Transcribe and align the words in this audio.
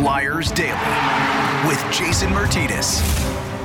Flyers 0.00 0.50
Daily 0.52 0.72
with 1.68 1.78
Jason 1.92 2.30
Myrtetus. 2.30 3.02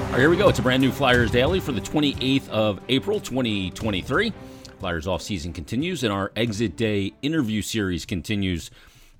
All 0.08 0.12
right, 0.12 0.20
here 0.20 0.30
we 0.30 0.36
go. 0.36 0.50
It's 0.50 0.60
a 0.60 0.62
brand 0.62 0.82
new 0.82 0.92
Flyers 0.92 1.32
Daily 1.32 1.62
for 1.62 1.72
the 1.72 1.80
28th 1.80 2.50
of 2.50 2.82
April, 2.90 3.22
2023. 3.22 4.34
Flyers 4.78 5.06
offseason 5.06 5.56
continues, 5.56 6.04
and 6.04 6.12
our 6.12 6.34
exit 6.36 6.76
day 6.76 7.14
interview 7.22 7.62
series 7.62 8.06
continues 8.06 8.70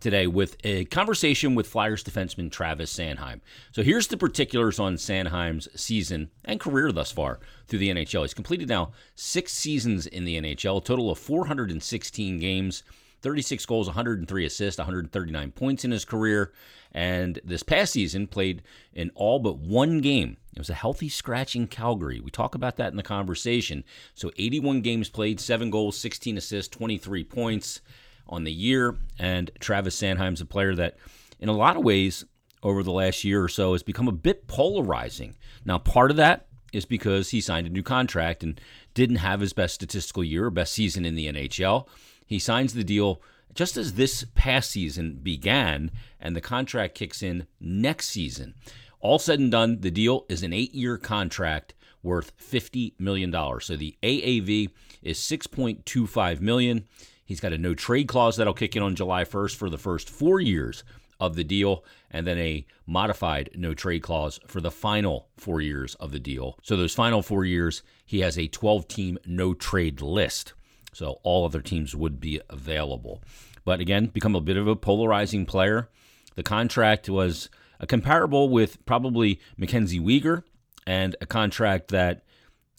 today 0.02 0.28
with 0.28 0.58
a 0.66 0.84
conversation 0.86 1.56
with 1.56 1.68
Flyers 1.68 2.04
defenseman 2.04 2.52
Travis 2.52 2.94
Sanheim. 2.94 3.40
So 3.72 3.82
here's 3.82 4.08
the 4.08 4.18
particulars 4.18 4.78
on 4.78 4.96
Sanheim's 4.96 5.70
season 5.74 6.32
and 6.44 6.60
career 6.60 6.92
thus 6.92 7.14
far 7.14 7.40
through 7.68 7.80
the 7.80 7.92
NHL. 7.92 8.24
He's 8.24 8.34
completed 8.34 8.68
now 8.68 8.92
six 9.16 9.54
seasons 9.54 10.06
in 10.06 10.26
the 10.26 10.36
NHL, 10.38 10.82
a 10.82 10.84
total 10.84 11.10
of 11.10 11.18
416 11.18 12.40
games. 12.40 12.84
36 13.26 13.66
goals, 13.66 13.88
103 13.88 14.46
assists, 14.46 14.78
139 14.78 15.52
points 15.52 15.84
in 15.84 15.90
his 15.90 16.06
career. 16.06 16.54
And 16.92 17.40
this 17.44 17.64
past 17.64 17.92
season, 17.94 18.28
played 18.28 18.62
in 18.94 19.10
all 19.16 19.40
but 19.40 19.58
one 19.58 20.00
game. 20.00 20.38
It 20.54 20.60
was 20.60 20.70
a 20.70 20.76
healthy 20.76 21.10
scratch 21.10 21.56
in 21.56 21.66
Calgary. 21.66 22.20
We 22.20 22.30
talk 22.30 22.54
about 22.54 22.76
that 22.78 22.92
in 22.92 22.98
the 22.98 23.04
conversation. 23.04 23.84
So 24.14 24.32
81 24.38 24.82
games 24.82 25.10
played, 25.10 25.40
7 25.40 25.72
goals, 25.72 25.98
16 25.98 26.38
assists, 26.38 26.70
23 26.70 27.24
points 27.24 27.82
on 28.30 28.44
the 28.44 28.54
year. 28.54 28.96
And 29.18 29.50
Travis 29.60 30.00
Sanheim's 30.00 30.40
a 30.40 30.46
player 30.46 30.76
that, 30.76 30.98
in 31.40 31.50
a 31.50 31.54
lot 31.54 31.78
of 31.78 31.84
ways, 31.84 32.26
over 32.62 32.84
the 32.84 32.92
last 32.92 33.24
year 33.24 33.44
or 33.44 33.50
so, 33.50 33.74
has 33.74 33.82
become 33.82 34.08
a 34.08 34.12
bit 34.12 34.46
polarizing. 34.46 35.36
Now, 35.66 35.80
part 35.80 36.12
of 36.12 36.18
that 36.18 36.46
is 36.72 36.86
because 36.86 37.32
he 37.32 37.42
signed 37.42 37.66
a 37.66 37.72
new 37.72 37.82
contract 37.82 38.44
and 38.44 38.62
didn't 38.94 39.16
have 39.18 39.40
his 39.40 39.54
best 39.54 39.74
statistical 39.74 40.24
year 40.24 40.46
or 40.46 40.52
best 40.52 40.74
season 40.74 41.06
in 41.06 41.16
the 41.16 41.28
NHL. 41.28 41.88
He 42.26 42.40
signs 42.40 42.74
the 42.74 42.84
deal 42.84 43.22
just 43.54 43.78
as 43.78 43.94
this 43.94 44.26
past 44.36 44.72
season 44.72 45.20
began, 45.24 45.92
and 46.20 46.36
the 46.36 46.42
contract 46.42 46.96
kicks 46.96 47.24
in 47.24 47.48
next 47.60 48.08
season. 48.08 48.54
All 49.00 49.20
said 49.20 49.40
and 49.40 49.52
done, 49.52 49.82
the 49.82 49.92
deal 49.92 50.26
is 50.30 50.44
an 50.44 50.54
eight 50.54 50.74
year 50.74 50.98
contract 50.98 51.74
worth 52.04 52.38
$50 52.38 52.94
million. 53.00 53.32
So 53.62 53.76
the 53.76 53.98
AAV 54.04 54.70
is 55.02 55.20
6.25 55.20 56.42
million. 56.42 56.86
He's 57.26 57.40
got 57.40 57.54
a 57.54 57.58
no 57.58 57.74
trade 57.74 58.08
clause 58.08 58.38
that'll 58.38 58.54
kick 58.54 58.76
in 58.76 58.84
on 58.84 58.96
July 58.96 59.24
1st 59.24 59.56
for 59.56 59.70
the 59.70 59.78
first 59.78 60.10
four 60.10 60.40
years 60.40 60.84
of 61.20 61.36
the 61.36 61.44
deal, 61.44 61.84
and 62.12 62.28
then 62.28 62.38
a 62.38 62.66
modified 62.86 63.50
no 63.56 63.74
trade 63.74 64.02
clause 64.04 64.40
for 64.48 64.62
the 64.62 64.72
final 64.72 65.30
four 65.38 65.62
years 65.62 65.96
of 65.96 66.12
the 66.12 66.20
deal. 66.20 66.60
So, 66.62 66.76
those 66.76 66.94
final 66.94 67.22
four 67.22 67.46
years, 67.46 67.84
he 68.06 68.20
has 68.20 68.38
a 68.38 68.48
12 68.48 68.88
team 68.88 69.18
no 69.26 69.54
trade 69.54 70.02
list. 70.02 70.54
So, 70.96 71.20
all 71.24 71.46
other 71.46 71.62
teams 71.62 71.94
would 71.94 72.22
be 72.22 72.40
available. 72.50 73.22
But 73.66 73.82
again, 73.82 74.06
become 74.06 74.34
a 74.34 74.40
bit 74.40 74.56
of 74.56 74.66
a 74.66 74.78
polarizing 74.78 75.46
player. 75.46 75.90
The 76.36 76.44
contract 76.44 77.10
was 77.10 77.50
a 77.82 77.86
comparable 77.86 78.48
with 78.48 78.84
probably 78.86 79.42
Mackenzie 79.58 80.00
Weegar 80.00 80.44
and 80.88 81.16
a 81.20 81.26
contract 81.26 81.90
that 81.90 82.24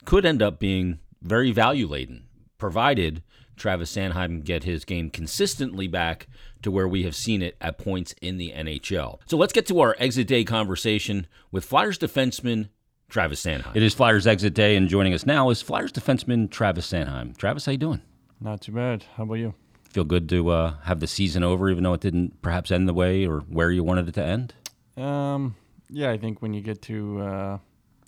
could 0.06 0.24
end 0.24 0.40
up 0.40 0.58
being 0.58 1.00
very 1.20 1.52
value 1.52 1.86
laden, 1.86 2.24
provided 2.56 3.22
Travis 3.56 3.94
Sanheim 3.94 4.44
get 4.44 4.64
his 4.64 4.86
game 4.86 5.10
consistently 5.10 5.86
back 5.86 6.26
to 6.62 6.70
where 6.70 6.88
we 6.88 7.02
have 7.02 7.14
seen 7.14 7.42
it 7.42 7.56
at 7.60 7.78
points 7.78 8.14
in 8.22 8.38
the 8.38 8.52
NHL. 8.52 9.18
So 9.26 9.36
let's 9.36 9.52
get 9.52 9.66
to 9.66 9.80
our 9.80 9.94
exit 9.98 10.26
day 10.26 10.44
conversation 10.44 11.26
with 11.50 11.64
Flyers 11.64 11.98
defenseman 11.98 12.68
Travis 13.08 13.44
Sanheim. 13.44 13.74
It 13.74 13.82
is 13.82 13.94
Flyers 13.94 14.26
exit 14.26 14.54
day, 14.54 14.76
and 14.76 14.88
joining 14.88 15.14
us 15.14 15.26
now 15.26 15.50
is 15.50 15.62
Flyers 15.62 15.92
defenseman 15.92 16.50
Travis 16.50 16.90
Sanheim. 16.90 17.36
Travis, 17.36 17.66
how 17.66 17.72
you 17.72 17.78
doing? 17.78 18.02
Not 18.40 18.60
too 18.60 18.72
bad. 18.72 19.04
How 19.16 19.22
about 19.22 19.34
you? 19.34 19.54
Feel 19.88 20.04
good 20.04 20.28
to 20.28 20.50
uh, 20.50 20.74
have 20.82 21.00
the 21.00 21.06
season 21.06 21.42
over, 21.42 21.70
even 21.70 21.84
though 21.84 21.94
it 21.94 22.00
didn't 22.00 22.42
perhaps 22.42 22.70
end 22.70 22.88
the 22.88 22.94
way 22.94 23.26
or 23.26 23.40
where 23.40 23.70
you 23.70 23.82
wanted 23.82 24.08
it 24.08 24.14
to 24.14 24.22
end. 24.24 24.54
Um, 24.96 25.56
yeah, 25.88 26.10
I 26.10 26.18
think 26.18 26.42
when 26.42 26.52
you 26.52 26.60
get 26.60 26.82
to 26.82 27.20
uh, 27.20 27.58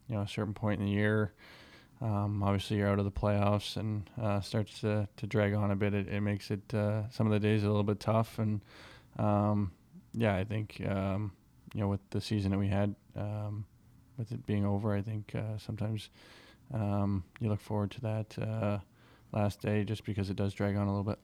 you 0.09 0.17
know 0.17 0.23
a 0.23 0.29
certain 0.29 0.55
point 0.55 0.81
in 0.81 0.87
the 0.87 0.93
year, 0.93 1.33
um, 2.01 2.43
obviously, 2.43 2.77
you're 2.77 2.89
out 2.89 2.99
of 2.99 3.05
the 3.05 3.11
playoffs 3.11 3.77
and 3.77 4.09
uh, 4.21 4.41
starts 4.41 4.81
to, 4.81 5.09
to 5.17 5.27
drag 5.27 5.55
on 5.55 5.71
a 5.71 5.77
bit. 5.77 5.95
It, 5.95 6.09
it 6.09 6.21
makes 6.21 6.51
it 6.51 6.73
uh, 6.75 7.09
some 7.11 7.27
of 7.27 7.33
the 7.33 7.41
days 7.41 7.65
a 7.65 7.67
little 7.67 7.83
bit 7.83 8.01
tough. 8.01 8.39
And 8.39 8.61
um, 9.19 9.73
yeah, 10.13 10.37
I 10.37 10.45
think 10.45 10.83
um, 10.87 11.33
you 11.75 11.81
know 11.81 11.89
with 11.89 12.01
the 12.11 12.21
season 12.21 12.51
that 12.53 12.59
we 12.59 12.69
had, 12.69 12.95
um, 13.17 13.65
with 14.19 14.33
it 14.33 14.45
being 14.47 14.67
over, 14.67 14.95
I 14.95 15.03
think 15.03 15.33
uh, 15.35 15.59
sometimes 15.59 16.11
um, 16.75 17.25
you 17.41 17.49
look 17.49 17.61
forward 17.61 17.91
to 17.93 18.01
that 18.03 18.39
uh, 18.39 18.79
last 19.33 19.63
day 19.63 19.85
just 19.85 20.05
because 20.05 20.29
it 20.29 20.37
does 20.37 20.53
drag 20.53 20.77
on 20.77 20.87
a 20.87 20.91
little 20.91 21.05
bit. 21.05 21.19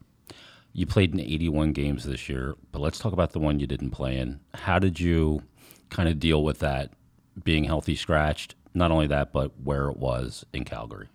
You 0.73 0.87
played 0.87 1.13
in 1.13 1.21
81 1.21 1.73
games 1.73 2.05
this 2.05 2.29
year, 2.29 2.55
but 2.73 2.81
let's 2.81 2.99
talk 2.99 3.13
about 3.13 3.33
the 3.33 3.39
one 3.39 3.61
you 3.61 3.67
didn't 3.67 3.91
play 3.91 4.19
in. 4.19 4.41
How 4.55 4.79
did 4.79 4.99
you 4.99 5.43
kind 5.91 6.09
of 6.09 6.19
deal 6.19 6.43
with 6.43 6.61
that, 6.61 6.93
being 7.45 7.65
healthy 7.65 7.95
scratched? 7.95 8.55
not 8.75 8.91
only 8.91 9.07
that, 9.07 9.33
but 9.33 9.53
where 9.63 9.89
it 9.89 9.97
was 9.97 10.45
in 10.53 10.65
Calgary. 10.65 11.09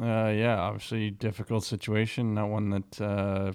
Uh, 0.00 0.32
yeah, 0.34 0.56
obviously 0.58 1.10
difficult 1.10 1.64
situation, 1.64 2.34
not 2.34 2.48
one 2.48 2.70
that 2.70 3.00
uh, 3.00 3.52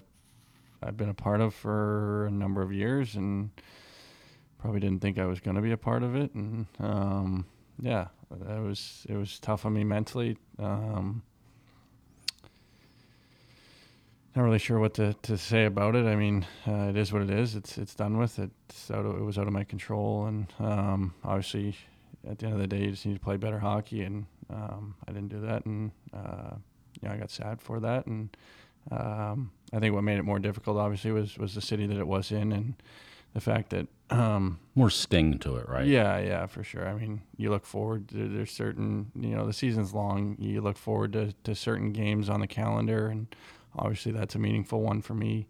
I've 0.82 0.98
been 0.98 1.10
a 1.10 1.14
part 1.14 1.42
of 1.42 1.54
for 1.54 2.28
a 2.28 2.32
number 2.32 2.62
of 2.62 2.72
years, 2.72 3.16
and 3.16 3.50
probably 4.62 4.80
didn't 4.80 5.02
think 5.02 5.18
I 5.18 5.26
was 5.26 5.40
going 5.40 5.56
to 5.56 5.62
be 5.62 5.72
a 5.72 5.78
part 5.78 6.04
of 6.04 6.16
it. 6.16 6.34
And 6.34 6.68
um, 6.80 7.46
yeah, 7.82 8.08
it 8.32 8.62
was 8.62 9.06
it 9.10 9.16
was 9.16 9.40
tough 9.40 9.66
on 9.66 9.74
me 9.74 9.84
mentally. 9.84 10.38
Um, 10.60 11.24
not 14.36 14.44
really 14.44 14.60
sure 14.60 14.80
what 14.80 14.94
to, 14.94 15.14
to 15.24 15.38
say 15.38 15.66
about 15.66 15.96
it. 15.96 16.06
I 16.06 16.16
mean, 16.16 16.46
uh, 16.66 16.88
it 16.90 16.96
is 16.96 17.12
what 17.12 17.22
it 17.22 17.30
is. 17.30 17.56
It's 17.56 17.78
it's 17.78 17.96
done 17.96 18.18
with. 18.18 18.40
It's 18.40 18.90
out 18.90 19.06
of, 19.06 19.18
it 19.18 19.24
was 19.24 19.38
out 19.38 19.48
of 19.48 19.54
my 19.54 19.64
control, 19.64 20.26
and 20.26 20.48
um, 20.60 21.14
obviously 21.24 21.76
at 22.30 22.38
the 22.40 22.46
end 22.46 22.54
of 22.54 22.62
the 22.62 22.68
day, 22.68 22.82
you 22.82 22.92
just 22.92 23.06
need 23.06 23.16
to 23.16 23.20
play 23.20 23.38
better 23.38 23.60
hockey, 23.60 24.04
and 24.04 24.26
um, 24.50 24.96
I 25.08 25.12
didn't 25.12 25.30
do 25.30 25.42
that, 25.42 25.66
and 25.66 25.92
uh, 26.14 26.56
you 27.02 27.10
know, 27.10 27.16
I 27.16 27.18
got 27.18 27.32
sad 27.32 27.62
for 27.62 27.80
that, 27.80 28.06
and 28.06 28.30
um, 28.92 29.52
I 29.74 29.80
think 29.80 29.94
what 29.94 30.04
made 30.04 30.20
it 30.20 30.24
more 30.24 30.40
difficult, 30.40 30.78
obviously, 30.78 31.12
was 31.12 31.38
was 31.38 31.56
the 31.56 31.62
city 31.62 31.88
that 31.88 31.98
it 31.98 32.08
was 32.08 32.32
in, 32.32 32.52
and 32.52 32.76
the 33.34 33.42
fact 33.42 33.72
that 33.72 33.88
um, 34.12 34.60
more 34.76 34.90
sting 34.90 35.40
to 35.40 35.56
it, 35.56 35.68
right? 35.70 35.86
Yeah, 35.86 36.20
yeah, 36.20 36.46
for 36.46 36.64
sure. 36.64 36.88
I 36.88 36.94
mean, 36.94 37.22
you 37.38 37.50
look 37.50 37.66
forward. 37.66 38.10
To, 38.10 38.28
there's 38.28 38.52
certain, 38.52 39.12
you 39.16 39.36
know, 39.36 39.48
the 39.48 39.54
season's 39.54 39.94
long. 39.94 40.36
You 40.38 40.62
look 40.62 40.78
forward 40.78 41.14
to 41.14 41.34
to 41.44 41.56
certain 41.56 41.92
games 41.94 42.30
on 42.30 42.42
the 42.42 42.48
calendar, 42.48 43.08
and 43.08 43.34
obviously, 43.76 44.12
that's 44.12 44.36
a 44.36 44.40
meaningful 44.40 44.82
one 44.82 45.02
for 45.02 45.14
me. 45.14 45.48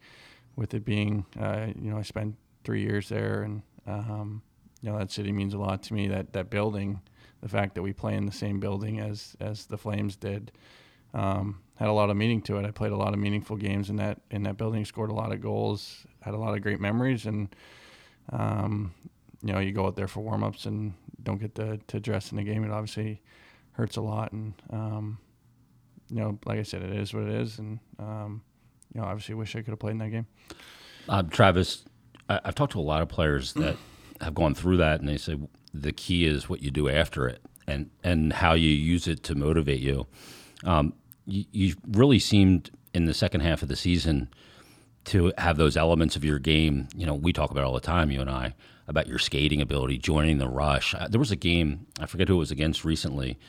With 0.55 0.73
it 0.73 0.85
being, 0.85 1.25
uh, 1.39 1.67
you 1.75 1.89
know, 1.89 1.97
I 1.97 2.03
spent 2.03 2.35
three 2.63 2.81
years 2.81 3.09
there, 3.09 3.41
and 3.41 3.63
um, 3.87 4.43
you 4.81 4.91
know 4.91 4.97
that 4.99 5.11
city 5.11 5.31
means 5.31 5.53
a 5.53 5.57
lot 5.57 5.81
to 5.83 5.93
me. 5.93 6.07
That 6.07 6.33
that 6.33 6.49
building, 6.49 7.01
the 7.41 7.49
fact 7.49 7.75
that 7.75 7.81
we 7.81 7.93
play 7.93 8.15
in 8.15 8.25
the 8.25 8.31
same 8.31 8.59
building 8.59 8.99
as 8.99 9.35
as 9.39 9.65
the 9.65 9.77
Flames 9.77 10.15
did, 10.15 10.51
um, 11.15 11.61
had 11.75 11.89
a 11.89 11.93
lot 11.93 12.11
of 12.11 12.17
meaning 12.17 12.41
to 12.43 12.57
it. 12.57 12.65
I 12.65 12.71
played 12.71 12.91
a 12.91 12.97
lot 12.97 13.13
of 13.13 13.19
meaningful 13.19 13.55
games 13.55 13.89
in 13.89 13.95
that 13.95 14.21
in 14.29 14.43
that 14.43 14.57
building, 14.57 14.85
scored 14.85 15.09
a 15.09 15.15
lot 15.15 15.31
of 15.31 15.41
goals, 15.41 16.05
had 16.21 16.35
a 16.35 16.37
lot 16.37 16.55
of 16.55 16.61
great 16.61 16.79
memories, 16.79 17.25
and 17.25 17.55
um, 18.29 18.93
you 19.43 19.53
know 19.53 19.59
you 19.59 19.71
go 19.71 19.85
out 19.85 19.95
there 19.95 20.07
for 20.07 20.21
warm-ups 20.21 20.65
and 20.65 20.93
don't 21.23 21.39
get 21.39 21.55
to, 21.55 21.77
to 21.87 21.99
dress 21.99 22.31
in 22.31 22.37
the 22.37 22.43
game. 22.43 22.63
It 22.63 22.71
obviously 22.71 23.21
hurts 23.73 23.97
a 23.97 24.01
lot, 24.01 24.31
and 24.31 24.53
um, 24.71 25.17
you 26.09 26.17
know, 26.17 26.39
like 26.45 26.59
I 26.59 26.63
said, 26.63 26.81
it 26.83 26.95
is 26.95 27.13
what 27.13 27.23
it 27.23 27.29
is, 27.29 27.59
and 27.59 27.79
um, 27.99 28.41
you 28.93 29.01
know, 29.01 29.07
obviously 29.07 29.35
wish 29.35 29.55
I 29.55 29.59
could 29.59 29.71
have 29.71 29.79
played 29.79 29.91
in 29.91 29.97
that 29.99 30.09
game. 30.09 30.27
Uh, 31.07 31.23
Travis, 31.23 31.83
I, 32.29 32.39
have 32.45 32.55
talked 32.55 32.73
to 32.73 32.79
a 32.79 32.81
lot 32.81 33.01
of 33.01 33.09
players 33.09 33.53
that 33.55 33.77
have 34.21 34.35
gone 34.35 34.53
through 34.53 34.77
that, 34.77 34.99
and 34.99 35.09
they 35.09 35.17
say 35.17 35.37
the 35.73 35.91
key 35.91 36.25
is 36.25 36.49
what 36.49 36.61
you 36.61 36.71
do 36.71 36.89
after 36.89 37.27
it 37.27 37.41
and 37.67 37.89
and 38.03 38.33
how 38.33 38.53
you 38.53 38.69
use 38.69 39.07
it 39.07 39.23
to 39.23 39.35
motivate 39.35 39.79
you. 39.79 40.07
Um, 40.63 40.93
you, 41.25 41.45
you 41.51 41.75
really 41.87 42.19
seemed 42.19 42.71
in 42.93 43.05
the 43.05 43.13
second 43.13 43.41
half 43.41 43.61
of 43.61 43.67
the 43.69 43.75
season 43.75 44.29
to 45.05 45.33
have 45.37 45.57
those 45.57 45.77
elements 45.77 46.15
of 46.15 46.23
your 46.23 46.39
game. 46.39 46.87
You 46.95 47.05
know, 47.05 47.15
we 47.15 47.33
talk 47.33 47.51
about 47.51 47.63
all 47.63 47.73
the 47.73 47.79
time, 47.79 48.11
you 48.11 48.21
and 48.21 48.29
I, 48.29 48.53
about 48.87 49.07
your 49.07 49.19
skating 49.19 49.61
ability, 49.61 49.97
joining 49.97 50.37
the 50.37 50.47
rush. 50.47 50.93
There 51.09 51.19
was 51.19 51.31
a 51.31 51.35
game 51.35 51.87
I 51.99 52.05
forget 52.05 52.27
who 52.27 52.35
it 52.35 52.39
was 52.39 52.51
against 52.51 52.85
recently. 52.85 53.39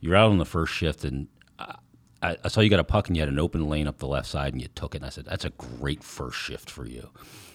You're 0.00 0.16
out 0.16 0.30
on 0.30 0.38
the 0.38 0.44
first 0.44 0.72
shift, 0.72 1.04
and 1.04 1.28
I, 1.58 2.36
I 2.44 2.48
saw 2.48 2.60
you 2.60 2.70
got 2.70 2.80
a 2.80 2.84
puck 2.84 3.08
and 3.08 3.16
you 3.16 3.22
had 3.22 3.28
an 3.28 3.38
open 3.38 3.68
lane 3.68 3.86
up 3.86 3.98
the 3.98 4.06
left 4.06 4.28
side, 4.28 4.52
and 4.52 4.62
you 4.62 4.68
took 4.68 4.94
it. 4.94 4.98
And 4.98 5.06
I 5.06 5.10
said, 5.10 5.24
"That's 5.24 5.44
a 5.44 5.50
great 5.50 6.02
first 6.02 6.38
shift 6.38 6.70
for 6.70 6.86
you." 6.86 7.10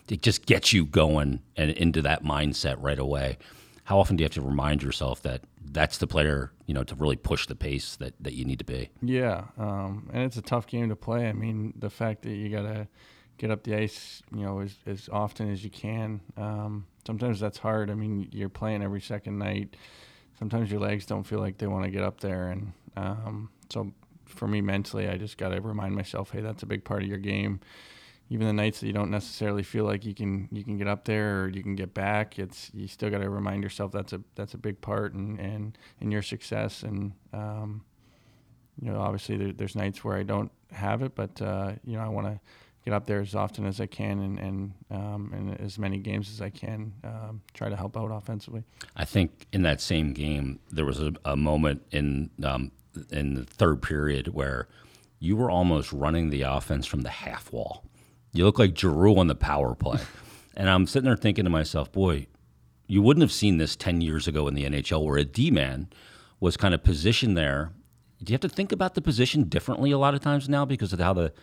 it 0.09 0.21
just 0.21 0.45
gets 0.45 0.73
you 0.73 0.85
going 0.85 1.41
and 1.55 1.71
into 1.71 2.01
that 2.03 2.23
mindset 2.23 2.77
right 2.79 2.99
away. 2.99 3.37
How 3.83 3.99
often 3.99 4.15
do 4.15 4.21
you 4.21 4.25
have 4.25 4.33
to 4.33 4.41
remind 4.41 4.83
yourself 4.83 5.21
that 5.23 5.41
that's 5.63 5.97
the 5.97 6.07
player, 6.07 6.51
you 6.65 6.73
know, 6.73 6.83
to 6.83 6.95
really 6.95 7.15
push 7.15 7.47
the 7.47 7.55
pace 7.55 7.95
that, 7.97 8.13
that 8.19 8.33
you 8.33 8.45
need 8.45 8.59
to 8.59 8.65
be? 8.65 8.89
Yeah, 9.01 9.45
um, 9.57 10.09
and 10.13 10.23
it's 10.23 10.37
a 10.37 10.41
tough 10.41 10.67
game 10.67 10.89
to 10.89 10.95
play. 10.95 11.27
I 11.27 11.33
mean, 11.33 11.73
the 11.77 11.89
fact 11.89 12.23
that 12.23 12.31
you 12.31 12.49
got 12.49 12.63
to 12.63 12.87
get 13.37 13.51
up 13.51 13.63
the 13.63 13.75
ice, 13.75 14.21
you 14.33 14.43
know, 14.43 14.59
as, 14.59 14.75
as 14.85 15.09
often 15.11 15.51
as 15.51 15.63
you 15.63 15.69
can. 15.69 16.21
Um, 16.35 16.87
sometimes 17.05 17.39
that's 17.39 17.57
hard. 17.57 17.89
I 17.89 17.93
mean, 17.93 18.27
you're 18.31 18.49
playing 18.49 18.83
every 18.83 19.01
second 19.01 19.37
night. 19.37 19.75
Sometimes 20.39 20.71
your 20.71 20.79
legs 20.79 21.05
don't 21.05 21.23
feel 21.23 21.39
like 21.39 21.57
they 21.57 21.67
want 21.67 21.85
to 21.85 21.91
get 21.91 22.03
up 22.03 22.19
there, 22.19 22.49
and 22.49 22.73
um, 22.95 23.49
so 23.69 23.91
for 24.25 24.47
me 24.47 24.61
mentally, 24.61 25.07
I 25.07 25.17
just 25.17 25.37
got 25.37 25.49
to 25.49 25.61
remind 25.61 25.95
myself, 25.95 26.31
hey, 26.31 26.41
that's 26.41 26.63
a 26.63 26.67
big 26.67 26.83
part 26.83 27.01
of 27.01 27.07
your 27.07 27.17
game 27.17 27.59
even 28.29 28.47
the 28.47 28.53
nights 28.53 28.79
that 28.79 28.87
you 28.87 28.93
don't 28.93 29.09
necessarily 29.09 29.63
feel 29.63 29.85
like 29.85 30.03
you 30.03 30.13
can 30.13 30.49
you 30.51 30.63
can 30.63 30.77
get 30.77 30.87
up 30.87 31.05
there 31.05 31.43
or 31.43 31.49
you 31.49 31.63
can 31.63 31.75
get 31.75 31.93
back, 31.93 32.37
it's 32.37 32.69
you 32.73 32.87
still 32.87 33.09
got 33.09 33.19
to 33.19 33.29
remind 33.29 33.63
yourself 33.63 33.91
that's 33.91 34.13
a 34.13 34.21
that's 34.35 34.53
a 34.53 34.57
big 34.57 34.81
part 34.81 35.13
and 35.13 35.39
and 35.39 35.77
in 36.01 36.11
your 36.11 36.21
success. 36.21 36.83
And 36.83 37.13
um, 37.33 37.83
you 38.81 38.91
know, 38.91 38.99
obviously 38.99 39.37
there, 39.37 39.53
there's 39.53 39.75
nights 39.75 40.03
where 40.03 40.17
I 40.17 40.23
don't 40.23 40.51
have 40.71 41.01
it, 41.01 41.15
but 41.15 41.41
uh, 41.41 41.73
you 41.85 41.95
know, 41.95 42.03
I 42.03 42.09
want 42.09 42.27
to 42.27 42.39
get 42.87 42.95
up 42.95 43.05
there 43.05 43.19
as 43.19 43.35
often 43.35 43.65
as 43.65 43.81
I 43.81 43.85
can 43.85 44.19
and 44.19 44.39
and, 44.39 44.73
um, 44.91 45.31
and 45.33 45.59
as 45.59 45.77
many 45.77 45.97
games 45.97 46.29
as 46.29 46.41
I 46.41 46.49
can. 46.49 46.93
Um, 47.03 47.41
try 47.53 47.69
to 47.69 47.75
help 47.75 47.97
out 47.97 48.07
offensively. 48.07 48.63
I 48.95 49.03
think 49.03 49.47
in 49.51 49.63
that 49.63 49.81
same 49.81 50.13
game 50.13 50.59
there 50.71 50.85
was 50.85 51.01
a, 51.01 51.13
a 51.25 51.35
moment 51.35 51.81
in 51.91 52.29
um, 52.43 52.71
in 53.11 53.33
the 53.33 53.43
third 53.43 53.81
period 53.81 54.29
where 54.29 54.67
you 55.19 55.35
were 55.35 55.51
almost 55.51 55.91
running 55.91 56.29
the 56.29 56.43
offense 56.43 56.85
from 56.85 57.01
the 57.01 57.09
half 57.09 57.51
wall 57.51 57.83
you 58.37 58.45
look 58.45 58.59
like 58.59 58.77
Giroux 58.77 59.17
on 59.17 59.27
the 59.27 59.35
power 59.35 59.75
play. 59.75 59.99
and 60.55 60.69
I'm 60.69 60.87
sitting 60.87 61.07
there 61.07 61.17
thinking 61.17 61.45
to 61.45 61.49
myself, 61.49 61.91
boy, 61.91 62.27
you 62.87 63.01
wouldn't 63.01 63.21
have 63.21 63.31
seen 63.31 63.57
this 63.57 63.75
10 63.75 64.01
years 64.01 64.27
ago 64.27 64.47
in 64.47 64.53
the 64.53 64.63
NHL 64.63 65.03
where 65.03 65.17
a 65.17 65.25
D 65.25 65.51
man 65.51 65.89
was 66.39 66.55
kind 66.55 66.73
of 66.73 66.83
positioned 66.83 67.37
there. 67.37 67.73
Do 68.23 68.31
you 68.31 68.35
have 68.35 68.41
to 68.41 68.49
think 68.49 68.71
about 68.71 68.93
the 68.93 69.01
position 69.01 69.43
differently 69.43 69.91
a 69.91 69.97
lot 69.97 70.13
of 70.13 70.21
times 70.21 70.47
now 70.47 70.65
because 70.65 70.93
of 70.93 70.99
how 70.99 71.13
the, 71.13 71.33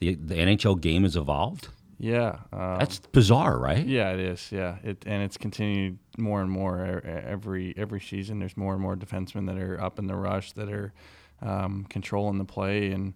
the, 0.00 0.14
the 0.14 0.34
NHL 0.34 0.80
game 0.80 1.02
has 1.02 1.16
evolved? 1.16 1.68
Yeah, 1.98 2.38
um, 2.52 2.78
that's 2.78 2.98
bizarre, 2.98 3.58
right? 3.58 3.86
Yeah, 3.86 4.12
it 4.12 4.20
is. 4.20 4.50
Yeah, 4.50 4.76
it 4.82 5.04
and 5.06 5.22
it's 5.22 5.36
continued 5.36 5.98
more 6.18 6.42
and 6.42 6.50
more 6.50 7.02
every 7.04 7.72
every 7.76 8.00
season. 8.00 8.40
There's 8.40 8.56
more 8.56 8.72
and 8.72 8.82
more 8.82 8.96
defensemen 8.96 9.46
that 9.46 9.56
are 9.56 9.80
up 9.80 9.98
in 9.98 10.06
the 10.06 10.16
rush 10.16 10.52
that 10.52 10.68
are 10.68 10.92
um, 11.40 11.86
controlling 11.88 12.38
the 12.38 12.44
play, 12.44 12.90
and 12.90 13.14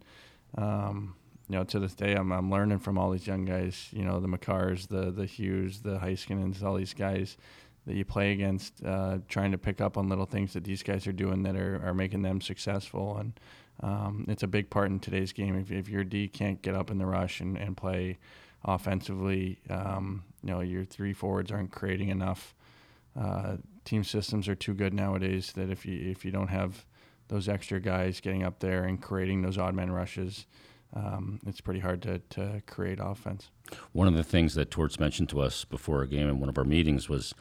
um, 0.56 1.16
you 1.48 1.56
know, 1.56 1.64
to 1.64 1.78
this 1.78 1.94
day, 1.94 2.14
I'm, 2.14 2.30
I'm 2.30 2.50
learning 2.50 2.78
from 2.78 2.98
all 2.98 3.10
these 3.10 3.26
young 3.26 3.44
guys. 3.44 3.88
You 3.90 4.04
know, 4.04 4.20
the 4.20 4.28
Makars, 4.28 4.88
the 4.88 5.10
the 5.10 5.26
Hughes, 5.26 5.80
the 5.80 5.98
Heiskanens, 5.98 6.62
all 6.62 6.75
these 6.75 6.94
guys 6.94 7.36
that 7.86 7.96
you 7.96 8.04
play 8.04 8.32
against, 8.32 8.84
uh, 8.84 9.19
trying 9.28 9.50
to 9.50 9.58
pick 9.58 9.80
up 9.80 9.96
on 9.96 10.10
little 10.10 10.26
things 10.26 10.52
that 10.52 10.62
these 10.62 10.82
guys 10.82 11.06
are 11.06 11.12
doing 11.12 11.42
that 11.42 11.56
are, 11.56 11.80
are 11.82 11.94
making 11.94 12.20
them 12.20 12.40
successful. 12.40 13.16
And 13.16 13.32
um, 13.80 14.25
it's 14.28 14.42
a 14.42 14.48
big 14.48 14.70
part 14.70 14.90
in 14.90 15.00
today's 15.00 15.32
game. 15.32 15.56
If, 15.56 15.70
if 15.70 15.88
your 15.88 16.04
D 16.04 16.28
can't 16.28 16.60
get 16.62 16.75
up 16.75 16.90
in 16.90 16.98
the 16.98 17.06
rush 17.06 17.40
and, 17.40 17.56
and 17.56 17.76
play 17.76 18.19
offensively, 18.64 19.60
um, 19.70 20.25
you 20.42 20.50
know, 20.50 20.60
your 20.60 20.84
three 20.84 21.12
forwards 21.12 21.50
aren't 21.52 21.70
creating 21.70 22.08
enough. 22.08 22.54
Uh, 23.19 23.56
team 23.84 24.04
systems 24.04 24.48
are 24.48 24.54
too 24.54 24.75
good 24.75 24.94
nowadays 24.94 25.52
that 25.52 25.70
if 25.70 25.86
you 25.86 26.10
if 26.10 26.25
you 26.25 26.30
don't 26.30 26.48
have 26.48 26.84
those 27.28 27.48
extra 27.48 27.80
guys 27.80 28.20
getting 28.20 28.42
up 28.42 28.60
there 28.60 28.84
and 28.84 29.02
creating 29.02 29.42
those 29.42 29.58
odd 29.58 29.75
man 29.75 29.90
rushes, 29.90 30.46
um, 30.94 31.40
it's 31.46 31.60
pretty 31.60 31.80
hard 31.80 32.02
to, 32.02 32.19
to 32.30 32.62
create 32.66 32.98
offense. 33.00 33.50
One 33.92 34.08
of 34.08 34.14
the 34.14 34.25
things 34.25 34.54
that 34.54 34.70
Torts 34.70 34.98
mentioned 34.98 35.28
to 35.30 35.40
us 35.40 35.64
before 35.64 36.02
a 36.02 36.06
game 36.08 36.28
in 36.28 36.40
one 36.40 36.48
of 36.48 36.56
our 36.56 36.64
meetings 36.64 37.08
was 37.08 37.34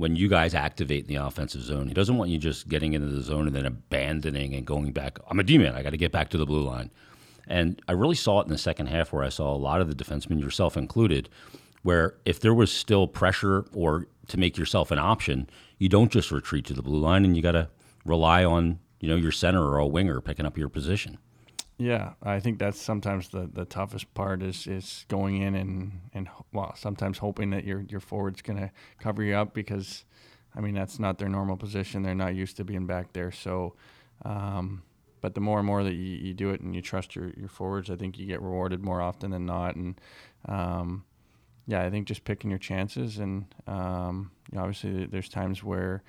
when 0.00 0.16
you 0.16 0.28
guys 0.28 0.54
activate 0.54 1.02
in 1.06 1.14
the 1.14 1.22
offensive 1.22 1.60
zone, 1.60 1.86
he 1.86 1.92
doesn't 1.92 2.16
want 2.16 2.30
you 2.30 2.38
just 2.38 2.68
getting 2.68 2.94
into 2.94 3.08
the 3.08 3.20
zone 3.20 3.46
and 3.46 3.54
then 3.54 3.66
abandoning 3.66 4.54
and 4.54 4.66
going 4.66 4.92
back. 4.92 5.18
I'm 5.28 5.38
a 5.38 5.42
D 5.42 5.58
man. 5.58 5.74
I 5.74 5.82
got 5.82 5.90
to 5.90 5.98
get 5.98 6.10
back 6.10 6.30
to 6.30 6.38
the 6.38 6.46
blue 6.46 6.62
line. 6.62 6.90
And 7.46 7.82
I 7.86 7.92
really 7.92 8.14
saw 8.14 8.40
it 8.40 8.44
in 8.44 8.50
the 8.50 8.56
second 8.56 8.86
half 8.86 9.12
where 9.12 9.22
I 9.22 9.28
saw 9.28 9.54
a 9.54 9.58
lot 9.58 9.82
of 9.82 9.88
the 9.88 10.04
defensemen, 10.04 10.40
yourself 10.40 10.74
included, 10.74 11.28
where 11.82 12.14
if 12.24 12.40
there 12.40 12.54
was 12.54 12.72
still 12.72 13.08
pressure 13.08 13.66
or 13.74 14.06
to 14.28 14.38
make 14.38 14.56
yourself 14.56 14.90
an 14.90 14.98
option, 14.98 15.50
you 15.76 15.90
don't 15.90 16.10
just 16.10 16.30
retreat 16.30 16.64
to 16.66 16.74
the 16.74 16.82
blue 16.82 17.00
line 17.00 17.26
and 17.26 17.36
you 17.36 17.42
got 17.42 17.52
to 17.52 17.68
rely 18.06 18.42
on 18.42 18.78
you 19.00 19.08
know 19.08 19.16
your 19.16 19.32
center 19.32 19.62
or 19.62 19.76
a 19.76 19.86
winger 19.86 20.22
picking 20.22 20.46
up 20.46 20.56
your 20.56 20.70
position. 20.70 21.18
Yeah, 21.80 22.12
I 22.22 22.40
think 22.40 22.58
that's 22.58 22.78
sometimes 22.78 23.30
the, 23.30 23.48
the 23.50 23.64
toughest 23.64 24.12
part 24.12 24.42
is, 24.42 24.66
is 24.66 25.06
going 25.08 25.40
in 25.40 25.54
and, 25.54 26.00
and 26.12 26.28
well, 26.52 26.74
sometimes 26.76 27.16
hoping 27.16 27.50
that 27.50 27.64
your 27.64 27.80
your 27.88 28.00
forward's 28.00 28.42
going 28.42 28.58
to 28.58 28.70
cover 29.00 29.22
you 29.22 29.34
up 29.34 29.54
because, 29.54 30.04
I 30.54 30.60
mean, 30.60 30.74
that's 30.74 30.98
not 30.98 31.16
their 31.18 31.30
normal 31.30 31.56
position. 31.56 32.02
They're 32.02 32.14
not 32.14 32.34
used 32.34 32.58
to 32.58 32.64
being 32.64 32.86
back 32.86 33.14
there. 33.14 33.32
So, 33.32 33.76
um, 34.26 34.82
but 35.22 35.34
the 35.34 35.40
more 35.40 35.56
and 35.58 35.66
more 35.66 35.82
that 35.82 35.94
you, 35.94 36.16
you 36.18 36.34
do 36.34 36.50
it 36.50 36.60
and 36.60 36.74
you 36.74 36.82
trust 36.82 37.16
your, 37.16 37.30
your 37.34 37.48
forwards, 37.48 37.88
I 37.88 37.96
think 37.96 38.18
you 38.18 38.26
get 38.26 38.42
rewarded 38.42 38.84
more 38.84 39.00
often 39.00 39.30
than 39.30 39.46
not. 39.46 39.74
And 39.74 39.98
um, 40.46 41.04
yeah, 41.66 41.82
I 41.82 41.90
think 41.90 42.08
just 42.08 42.24
picking 42.24 42.50
your 42.50 42.58
chances 42.58 43.18
and 43.18 43.46
um, 43.66 44.32
you 44.52 44.58
know, 44.58 44.64
obviously 44.64 45.06
there's 45.06 45.30
times 45.30 45.64
where 45.64 46.02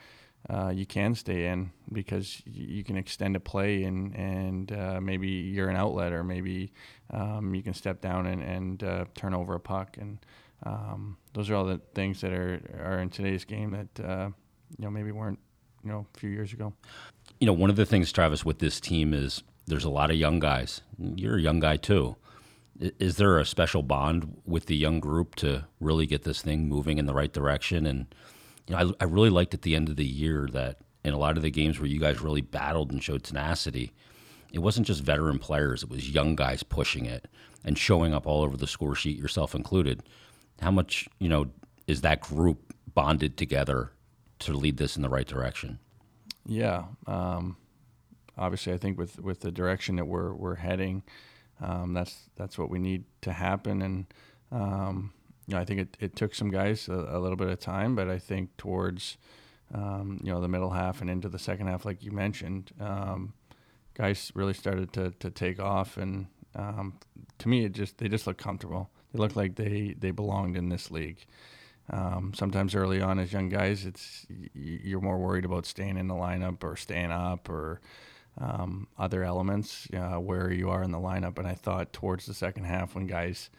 uh, 0.49 0.71
you 0.73 0.85
can 0.85 1.13
stay 1.15 1.47
in 1.47 1.71
because 1.93 2.41
you 2.45 2.83
can 2.83 2.97
extend 2.97 3.35
a 3.35 3.39
play 3.39 3.83
and 3.83 4.15
and 4.15 4.71
uh, 4.71 4.99
maybe 4.99 5.27
you're 5.27 5.69
an 5.69 5.75
outlet 5.75 6.11
or 6.11 6.23
maybe 6.23 6.71
um, 7.11 7.53
you 7.53 7.61
can 7.61 7.73
step 7.73 8.01
down 8.01 8.25
and, 8.25 8.41
and 8.41 8.83
uh, 8.83 9.05
turn 9.15 9.33
over 9.33 9.55
a 9.55 9.59
puck 9.59 9.97
and 9.99 10.17
um, 10.63 11.17
those 11.33 11.49
are 11.49 11.55
all 11.55 11.65
the 11.65 11.79
things 11.95 12.21
that 12.21 12.33
are 12.33 12.59
are 12.83 12.99
in 12.99 13.09
today's 13.09 13.45
game 13.45 13.71
that 13.71 14.05
uh, 14.05 14.29
you 14.77 14.85
know 14.85 14.91
maybe 14.91 15.11
weren't 15.11 15.39
you 15.83 15.91
know 15.91 16.05
a 16.13 16.19
few 16.19 16.29
years 16.29 16.53
ago. 16.53 16.73
You 17.39 17.47
know, 17.47 17.53
one 17.53 17.69
of 17.69 17.75
the 17.75 17.85
things, 17.85 18.11
Travis, 18.11 18.45
with 18.45 18.59
this 18.59 18.79
team 18.79 19.13
is 19.13 19.43
there's 19.65 19.83
a 19.83 19.89
lot 19.89 20.11
of 20.11 20.17
young 20.17 20.39
guys. 20.39 20.81
You're 20.97 21.37
a 21.37 21.41
young 21.41 21.59
guy 21.59 21.77
too. 21.77 22.15
Is 22.79 23.17
there 23.17 23.37
a 23.37 23.45
special 23.45 23.83
bond 23.83 24.41
with 24.45 24.65
the 24.65 24.75
young 24.75 24.99
group 24.99 25.35
to 25.35 25.65
really 25.79 26.07
get 26.07 26.23
this 26.23 26.41
thing 26.41 26.67
moving 26.67 26.97
in 26.97 27.05
the 27.05 27.13
right 27.13 27.31
direction 27.31 27.85
and 27.85 28.13
you 28.67 28.75
know, 28.75 28.93
I, 28.99 29.03
I 29.03 29.07
really 29.07 29.29
liked 29.29 29.53
at 29.53 29.61
the 29.61 29.75
end 29.75 29.89
of 29.89 29.95
the 29.95 30.05
year 30.05 30.47
that 30.53 30.77
in 31.03 31.13
a 31.13 31.17
lot 31.17 31.37
of 31.37 31.43
the 31.43 31.51
games 31.51 31.79
where 31.79 31.87
you 31.87 31.99
guys 31.99 32.21
really 32.21 32.41
battled 32.41 32.91
and 32.91 33.03
showed 33.03 33.23
tenacity, 33.23 33.91
it 34.51 34.59
wasn't 34.59 34.87
just 34.87 35.03
veteran 35.03 35.39
players; 35.39 35.83
it 35.83 35.89
was 35.89 36.09
young 36.09 36.35
guys 36.35 36.63
pushing 36.63 37.05
it 37.05 37.27
and 37.63 37.77
showing 37.77 38.13
up 38.13 38.25
all 38.27 38.41
over 38.41 38.57
the 38.57 38.67
score 38.67 38.95
sheet, 38.95 39.17
yourself 39.17 39.55
included. 39.55 40.03
How 40.61 40.71
much 40.71 41.07
you 41.19 41.29
know 41.29 41.47
is 41.87 42.01
that 42.01 42.21
group 42.21 42.73
bonded 42.93 43.37
together 43.37 43.91
to 44.39 44.53
lead 44.53 44.77
this 44.77 44.95
in 44.95 45.01
the 45.01 45.09
right 45.09 45.27
direction? 45.27 45.79
Yeah, 46.45 46.85
um, 47.07 47.57
obviously, 48.37 48.73
I 48.73 48.77
think 48.77 48.97
with 48.97 49.19
with 49.19 49.41
the 49.41 49.51
direction 49.51 49.95
that 49.97 50.05
we're 50.05 50.33
we're 50.33 50.55
heading, 50.55 51.03
um, 51.61 51.93
that's 51.93 52.29
that's 52.35 52.57
what 52.57 52.69
we 52.69 52.79
need 52.79 53.05
to 53.21 53.31
happen, 53.31 53.81
and 53.81 54.05
um, 54.51 55.13
know, 55.55 55.61
I 55.61 55.65
think 55.65 55.81
it, 55.81 55.97
it 55.99 56.15
took 56.15 56.35
some 56.35 56.51
guys 56.51 56.87
a, 56.87 56.93
a, 56.93 57.19
little 57.19 57.37
bit 57.37 57.49
of 57.49 57.59
time, 57.59 57.95
but 57.95 58.09
I 58.09 58.19
think 58.19 58.55
towards 58.57 59.17
um, 59.73 60.19
you 60.23 60.31
know 60.31 60.41
the 60.41 60.47
middle 60.47 60.71
half 60.71 61.01
and 61.01 61.09
into 61.09 61.29
the 61.29 61.39
second 61.39 61.67
half, 61.67 61.85
like 61.85 62.03
you 62.03 62.11
mentioned, 62.11 62.71
um, 62.79 63.33
guys 63.93 64.31
really 64.35 64.53
started 64.53 64.93
to, 64.93 65.11
to 65.19 65.29
take 65.29 65.59
off, 65.59 65.97
and 65.97 66.27
um, 66.55 66.97
to 67.39 67.47
me, 67.47 67.65
it 67.65 67.73
just 67.73 67.97
they 67.97 68.07
just 68.07 68.27
looked 68.27 68.41
comfortable. 68.41 68.89
They 69.13 69.19
looked 69.19 69.35
like 69.35 69.55
they 69.55 69.95
they 69.97 70.11
belonged 70.11 70.57
in 70.57 70.69
this 70.69 70.91
league. 70.91 71.25
Um, 71.89 72.33
sometimes 72.33 72.75
early 72.75 73.01
on, 73.01 73.19
as 73.19 73.33
young 73.33 73.49
guys, 73.49 73.85
it's 73.85 74.25
you're 74.53 75.01
more 75.01 75.17
worried 75.17 75.45
about 75.45 75.65
staying 75.65 75.97
in 75.97 76.07
the 76.07 76.13
lineup 76.13 76.63
or 76.63 76.75
staying 76.75 77.11
up 77.11 77.49
or 77.49 77.81
um, 78.39 78.87
other 78.97 79.23
elements 79.23 79.87
uh, 79.93 80.19
where 80.19 80.51
you 80.51 80.69
are 80.69 80.83
in 80.83 80.91
the 80.91 80.99
lineup. 80.99 81.37
And 81.37 81.47
I 81.47 81.53
thought 81.53 81.91
towards 81.91 82.25
the 82.25 82.33
second 82.33 82.65
half, 82.65 82.95
when 82.95 83.07
guys 83.07 83.49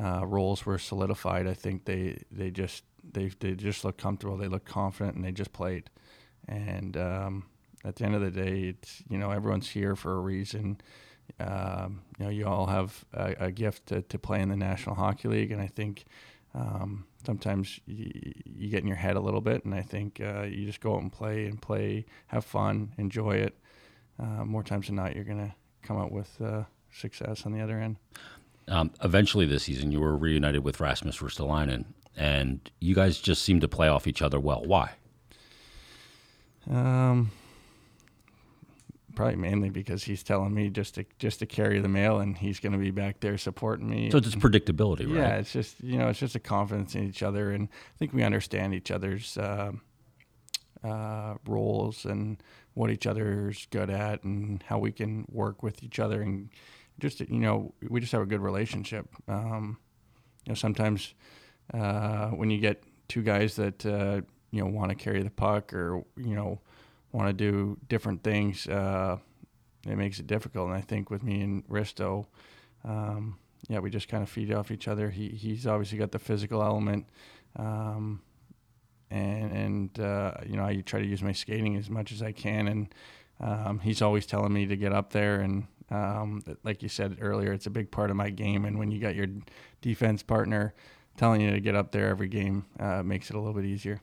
uh, 0.00 0.24
roles 0.26 0.64
were 0.64 0.78
solidified, 0.78 1.46
I 1.46 1.54
think 1.54 1.84
they 1.84 2.22
they 2.30 2.50
just 2.50 2.84
they 3.12 3.30
they 3.40 3.52
just 3.52 3.84
looked 3.84 4.00
comfortable. 4.00 4.36
They 4.36 4.48
looked 4.48 4.68
confident, 4.68 5.16
and 5.16 5.24
they 5.24 5.32
just 5.32 5.52
played. 5.52 5.90
And 6.46 6.96
um, 6.96 7.46
at 7.84 7.96
the 7.96 8.04
end 8.04 8.14
of 8.14 8.20
the 8.20 8.30
day, 8.30 8.74
it's 8.80 9.02
you 9.08 9.18
know 9.18 9.30
everyone's 9.30 9.70
here 9.70 9.96
for 9.96 10.14
a 10.14 10.20
reason. 10.20 10.80
Um, 11.40 12.02
you 12.18 12.24
know, 12.24 12.30
you 12.30 12.46
all 12.46 12.66
have 12.66 13.04
a, 13.12 13.34
a, 13.38 13.52
gift 13.52 13.86
to, 13.88 14.00
to 14.00 14.18
play 14.18 14.40
in 14.40 14.48
the 14.48 14.56
National 14.56 14.94
Hockey 14.94 15.28
League, 15.28 15.52
and 15.52 15.60
I 15.60 15.66
think 15.66 16.06
um, 16.54 17.04
sometimes 17.26 17.80
you, 17.86 18.32
you, 18.46 18.70
get 18.70 18.80
in 18.80 18.86
your 18.86 18.96
head 18.96 19.14
a 19.16 19.20
little 19.20 19.42
bit, 19.42 19.62
and 19.66 19.74
I 19.74 19.82
think 19.82 20.22
uh, 20.22 20.44
you 20.44 20.64
just 20.64 20.80
go 20.80 20.94
out 20.94 21.02
and 21.02 21.12
play 21.12 21.44
and 21.44 21.60
play, 21.60 22.06
have 22.28 22.46
fun, 22.46 22.94
enjoy 22.96 23.32
it. 23.32 23.58
Uh, 24.18 24.44
more 24.46 24.62
times 24.62 24.86
than 24.86 24.96
not, 24.96 25.14
you're 25.14 25.24
gonna 25.24 25.54
come 25.82 25.98
out 25.98 26.10
with 26.10 26.40
uh, 26.40 26.62
success 26.90 27.44
on 27.44 27.52
the 27.52 27.60
other 27.60 27.78
end. 27.78 27.96
Um, 28.68 28.90
eventually, 29.02 29.46
this 29.46 29.64
season, 29.64 29.92
you 29.92 30.00
were 30.00 30.16
reunited 30.16 30.64
with 30.64 30.80
Rasmus 30.80 31.18
Ristolainen, 31.18 31.86
and 32.16 32.70
you 32.80 32.94
guys 32.94 33.18
just 33.18 33.42
seemed 33.42 33.62
to 33.62 33.68
play 33.68 33.88
off 33.88 34.06
each 34.06 34.22
other 34.22 34.38
well. 34.38 34.62
Why? 34.64 34.90
Um, 36.70 37.30
probably 39.14 39.36
mainly 39.36 39.70
because 39.70 40.04
he's 40.04 40.22
telling 40.22 40.54
me 40.54 40.70
just 40.70 40.94
to 40.94 41.04
just 41.18 41.38
to 41.40 41.46
carry 41.46 41.80
the 41.80 41.88
mail, 41.88 42.20
and 42.20 42.36
he's 42.36 42.60
going 42.60 42.72
to 42.72 42.78
be 42.78 42.90
back 42.90 43.20
there 43.20 43.38
supporting 43.38 43.88
me. 43.88 44.10
So 44.10 44.18
it's 44.18 44.28
just 44.28 44.38
predictability, 44.38 45.06
right? 45.06 45.16
Yeah, 45.16 45.36
it's 45.36 45.52
just 45.52 45.82
you 45.82 45.98
know 45.98 46.08
it's 46.08 46.20
just 46.20 46.34
a 46.34 46.40
confidence 46.40 46.94
in 46.94 47.08
each 47.08 47.22
other, 47.22 47.50
and 47.52 47.68
I 47.68 47.98
think 47.98 48.12
we 48.12 48.22
understand 48.22 48.74
each 48.74 48.90
other's 48.90 49.36
uh, 49.38 49.72
uh, 50.84 51.34
roles 51.46 52.04
and 52.04 52.42
what 52.74 52.90
each 52.90 53.06
other's 53.06 53.66
good 53.70 53.90
at, 53.90 54.22
and 54.24 54.62
how 54.64 54.78
we 54.78 54.92
can 54.92 55.26
work 55.30 55.62
with 55.62 55.82
each 55.82 55.98
other 55.98 56.22
and 56.22 56.50
just 56.98 57.20
you 57.20 57.38
know 57.38 57.74
we 57.88 58.00
just 58.00 58.12
have 58.12 58.22
a 58.22 58.26
good 58.26 58.40
relationship. 58.40 59.08
Um, 59.28 59.78
you 60.44 60.50
know 60.50 60.54
sometimes 60.54 61.14
uh, 61.74 62.28
when 62.28 62.50
you 62.50 62.58
get 62.58 62.82
two 63.08 63.22
guys 63.22 63.56
that 63.56 63.84
uh, 63.84 64.20
you 64.50 64.60
know 64.60 64.66
want 64.66 64.90
to 64.90 64.94
carry 64.94 65.22
the 65.22 65.30
puck 65.30 65.72
or 65.72 66.04
you 66.16 66.34
know 66.34 66.60
want 67.12 67.28
to 67.28 67.32
do 67.32 67.78
different 67.88 68.22
things, 68.22 68.66
uh, 68.66 69.16
it 69.86 69.96
makes 69.96 70.18
it 70.18 70.26
difficult. 70.26 70.68
And 70.68 70.76
I 70.76 70.80
think 70.80 71.10
with 71.10 71.22
me 71.22 71.40
and 71.40 71.66
Risto, 71.68 72.26
um, 72.84 73.38
yeah, 73.68 73.78
we 73.78 73.90
just 73.90 74.08
kind 74.08 74.22
of 74.22 74.28
feed 74.28 74.52
off 74.52 74.70
each 74.70 74.88
other. 74.88 75.10
He 75.10 75.28
he's 75.28 75.66
obviously 75.66 75.98
got 75.98 76.12
the 76.12 76.18
physical 76.18 76.62
element, 76.62 77.06
um, 77.56 78.22
and 79.10 79.52
and 79.52 80.00
uh, 80.00 80.34
you 80.46 80.56
know 80.56 80.64
I 80.64 80.76
try 80.80 81.00
to 81.00 81.06
use 81.06 81.22
my 81.22 81.32
skating 81.32 81.76
as 81.76 81.90
much 81.90 82.12
as 82.12 82.22
I 82.22 82.32
can, 82.32 82.68
and 82.68 82.94
um, 83.40 83.80
he's 83.80 84.02
always 84.02 84.26
telling 84.26 84.52
me 84.52 84.66
to 84.66 84.76
get 84.76 84.92
up 84.92 85.12
there. 85.12 85.40
And 85.40 85.66
um, 85.90 86.42
like 86.64 86.82
you 86.82 86.88
said 86.88 87.18
earlier, 87.20 87.52
it's 87.52 87.66
a 87.66 87.70
big 87.70 87.90
part 87.90 88.10
of 88.10 88.16
my 88.16 88.30
game. 88.30 88.64
And 88.64 88.78
when 88.78 88.90
you 88.90 89.00
got 89.00 89.14
your 89.14 89.26
defense 89.80 90.22
partner 90.22 90.74
telling 91.16 91.40
you 91.40 91.50
to 91.50 91.60
get 91.60 91.74
up 91.74 91.92
there 91.92 92.08
every 92.08 92.28
game, 92.28 92.66
uh, 92.78 93.02
makes 93.02 93.30
it 93.30 93.36
a 93.36 93.38
little 93.38 93.54
bit 93.54 93.64
easier. 93.64 94.00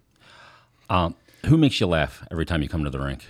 Um, 0.90 1.16
who 1.46 1.58
makes 1.58 1.80
you 1.80 1.88
laugh 1.88 2.24
every 2.32 2.46
time 2.46 2.62
you 2.62 2.70
come 2.70 2.84
to 2.84 2.90
the 2.90 3.00
rink? 3.00 3.26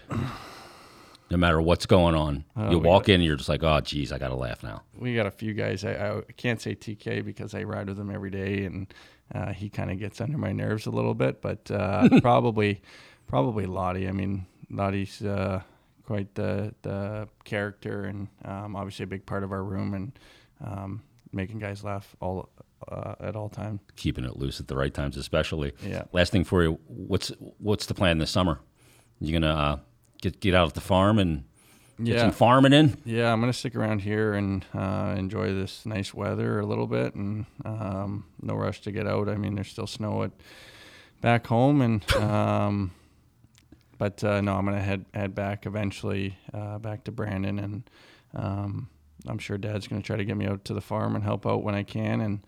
no 1.29 1.37
matter 1.37 1.61
what's 1.61 1.85
going 1.85 2.15
on. 2.15 2.45
Uh, 2.55 2.69
you 2.71 2.79
walk 2.79 3.03
got, 3.03 3.09
in 3.09 3.15
and 3.15 3.23
you're 3.23 3.35
just 3.35 3.49
like, 3.49 3.63
oh, 3.63 3.79
geez, 3.81 4.11
I 4.11 4.17
got 4.17 4.29
to 4.29 4.35
laugh 4.35 4.63
now. 4.63 4.83
We 4.97 5.15
got 5.15 5.25
a 5.25 5.31
few 5.31 5.53
guys. 5.53 5.83
I, 5.83 6.19
I, 6.19 6.21
can't 6.37 6.61
say 6.61 6.75
TK 6.75 7.25
because 7.25 7.53
I 7.53 7.63
ride 7.63 7.87
with 7.87 7.99
him 7.99 8.11
every 8.11 8.29
day, 8.29 8.65
and 8.65 8.93
uh, 9.33 9.53
he 9.53 9.69
kind 9.69 9.91
of 9.91 9.99
gets 9.99 10.21
under 10.21 10.37
my 10.37 10.51
nerves 10.51 10.85
a 10.85 10.91
little 10.91 11.13
bit. 11.13 11.41
But 11.41 11.69
uh, 11.71 12.09
probably, 12.21 12.81
probably 13.27 13.65
Lottie. 13.65 14.07
I 14.07 14.11
mean, 14.11 14.45
Lottie's 14.69 15.21
uh, 15.21 15.61
quite 16.05 16.35
the 16.35 16.73
the 16.81 17.27
character, 17.43 18.03
and 18.03 18.27
um, 18.43 18.75
obviously 18.75 19.03
a 19.03 19.07
big 19.07 19.25
part 19.25 19.43
of 19.43 19.51
our 19.51 19.63
room, 19.63 19.93
and 19.93 20.19
um, 20.63 21.01
making 21.31 21.59
guys 21.59 21.83
laugh 21.83 22.15
all 22.21 22.49
uh, 22.87 23.15
at 23.19 23.35
all 23.35 23.49
times. 23.49 23.81
Keeping 23.95 24.25
it 24.25 24.37
loose 24.37 24.59
at 24.59 24.67
the 24.67 24.75
right 24.75 24.93
times, 24.93 25.17
especially. 25.17 25.73
Yeah. 25.83 26.03
Last 26.11 26.31
thing 26.31 26.43
for 26.43 26.63
you, 26.63 26.79
what's 26.87 27.31
what's 27.57 27.85
the 27.85 27.93
plan 27.93 28.17
this 28.17 28.31
summer? 28.31 28.59
You 29.19 29.33
gonna 29.33 29.53
uh, 29.53 29.77
get 30.21 30.39
get 30.39 30.53
out 30.53 30.67
at 30.67 30.73
the 30.73 30.81
farm 30.81 31.19
and 31.19 31.45
get 32.03 32.15
yeah. 32.15 32.21
some 32.21 32.31
farming 32.31 32.73
in? 32.73 32.97
Yeah, 33.05 33.31
I'm 33.31 33.39
gonna 33.39 33.53
stick 33.53 33.75
around 33.75 34.01
here 34.01 34.33
and 34.33 34.65
uh, 34.73 35.15
enjoy 35.17 35.53
this 35.53 35.85
nice 35.85 36.13
weather 36.13 36.59
a 36.59 36.65
little 36.65 36.87
bit, 36.87 37.15
and 37.15 37.45
um, 37.63 38.25
no 38.41 38.55
rush 38.55 38.81
to 38.81 38.91
get 38.91 39.07
out. 39.07 39.29
I 39.29 39.35
mean, 39.35 39.55
there's 39.55 39.69
still 39.69 39.87
snow 39.87 40.23
at 40.23 40.31
back 41.21 41.47
home, 41.47 41.81
and 41.81 42.15
um, 42.15 42.91
but 43.97 44.23
uh, 44.23 44.41
no, 44.41 44.55
I'm 44.55 44.65
gonna 44.65 44.81
head 44.81 45.05
head 45.13 45.35
back 45.35 45.65
eventually 45.65 46.37
uh, 46.53 46.79
back 46.79 47.03
to 47.05 47.11
Brandon, 47.11 47.59
and 47.59 47.89
um, 48.35 48.89
I'm 49.27 49.39
sure 49.39 49.57
Dad's 49.57 49.87
gonna 49.87 50.01
try 50.01 50.17
to 50.17 50.25
get 50.25 50.37
me 50.37 50.47
out 50.47 50.65
to 50.65 50.73
the 50.73 50.81
farm 50.81 51.15
and 51.15 51.23
help 51.23 51.45
out 51.45 51.63
when 51.63 51.75
I 51.75 51.83
can, 51.83 52.21
and 52.21 52.39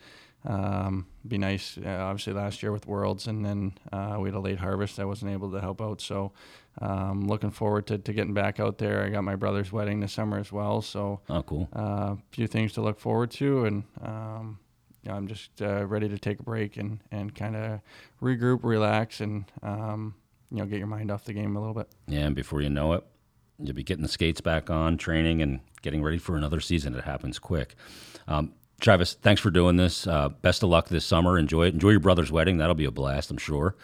um, 0.46 1.08
be 1.27 1.38
nice. 1.38 1.77
Uh, 1.77 1.89
obviously, 1.89 2.34
last 2.34 2.63
year 2.63 2.72
with 2.72 2.88
Worlds, 2.88 3.27
and 3.27 3.46
then 3.46 3.77
uh, 3.92 4.18
we 4.20 4.30
had 4.30 4.36
a 4.36 4.39
late 4.39 4.60
harvest. 4.60 5.00
I 5.00 5.06
wasn't 5.06 5.32
able 5.32 5.51
to 5.51 5.62
help 5.62 5.82
out, 5.82 6.01
so 6.01 6.32
um, 6.82 7.27
looking 7.27 7.51
forward 7.51 7.88
to, 7.88 7.98
to 7.98 8.13
getting 8.13 8.34
back 8.34 8.60
out 8.60 8.77
there. 8.77 9.04
I 9.04 9.10
got 9.10 9.24
my 9.24 9.36
brother's 9.36 9.72
wedding 9.72 10.00
this 10.00 10.13
summer 10.13 10.38
as 10.38 10.51
well, 10.51 10.82
so 10.82 11.22
oh, 11.30 11.44
cool. 11.44 11.70
A 11.74 11.80
uh, 11.80 12.16
few 12.32 12.48
things 12.48 12.74
to 12.74 12.82
look 12.82 13.00
forward 13.00 13.32
to, 13.32 13.66
and 13.66 13.84
um, 14.01 14.60
I'm 15.10 15.27
just 15.27 15.62
uh, 15.62 15.86
ready 15.86 16.08
to 16.10 16.18
take 16.18 16.39
a 16.39 16.44
break 16.44 16.77
and 16.77 17.00
and 17.12 17.34
kind 17.34 17.56
of 17.56 17.82
regroup, 18.22 18.60
relax, 18.63 19.22
and 19.22 19.46
um, 19.63 20.16
you 20.51 20.58
know 20.58 20.66
get 20.66 20.77
your 20.77 20.88
mind 20.88 21.12
off 21.12 21.25
the 21.25 21.34
game 21.34 21.56
a 21.56 21.60
little 21.60 21.74
bit. 21.75 21.88
Yeah, 22.08 22.22
and 22.22 22.36
before 22.36 22.62
you 22.62 22.70
know 22.70 22.94
it, 22.94 23.04
you'll 23.60 23.75
be 23.75 23.84
getting 23.84 24.04
the 24.04 24.10
skates 24.10 24.42
back 24.42 24.70
on, 24.70 24.98
training, 24.98 25.42
and 25.42 25.60
getting 25.82 26.04
ready 26.04 26.18
for 26.18 26.36
another 26.36 26.60
season. 26.60 26.96
It 26.96 27.04
happens 27.04 27.39
quick. 27.39 27.75
Um, 28.27 28.54
Travis, 28.80 29.13
thanks 29.13 29.42
for 29.42 29.50
doing 29.50 29.75
this. 29.75 30.06
Uh, 30.06 30.30
best 30.30 30.63
of 30.63 30.70
luck 30.70 30.89
this 30.89 31.06
summer. 31.06 31.38
Enjoy 31.38 31.66
it. 31.66 31.74
Enjoy 31.74 31.89
your 31.89 32.00
brother's 32.00 32.32
wedding. 32.32 32.58
That'll 32.58 32.75
be 32.75 32.86
a 32.86 32.92
blast, 32.92 33.32
I'm 33.32 33.38
sure. 33.38 33.75